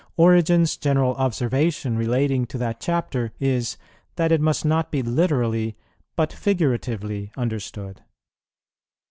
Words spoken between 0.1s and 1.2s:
"Origen's general